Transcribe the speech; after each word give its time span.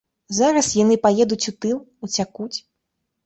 Зараз 0.35 0.69
яны 0.83 0.95
паедуць 1.03 1.49
у 1.53 1.53
тыл, 1.65 1.77
уцякуць. 2.07 2.53